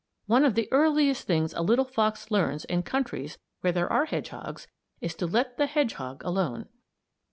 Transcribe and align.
One 0.25 0.43
of 0.45 0.55
the 0.55 0.67
earliest 0.71 1.27
things 1.27 1.53
a 1.53 1.61
little 1.61 1.85
fox 1.85 2.31
learns 2.31 2.65
in 2.65 2.81
countries 2.81 3.37
where 3.59 3.71
there 3.71 3.93
are 3.93 4.05
hedgehogs 4.05 4.65
is 4.99 5.13
to 5.17 5.27
let 5.27 5.57
the 5.57 5.67
hedgehog 5.67 6.23
alone. 6.23 6.67